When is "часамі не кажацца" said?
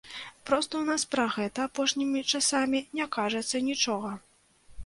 2.31-3.63